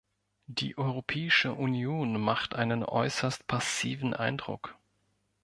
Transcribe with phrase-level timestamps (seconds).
[0.47, 4.75] Die Europäische Union macht einen äußerst passiven Eindruck.